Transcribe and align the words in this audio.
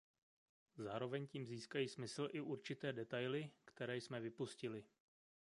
Zároveň 0.77 1.27
tím 1.27 1.45
získají 1.45 1.87
smysl 1.87 2.29
i 2.31 2.41
určité 2.41 2.93
detaily, 2.93 3.51
které 3.65 3.97
jsme 3.97 4.19
vypustili. 4.19 4.83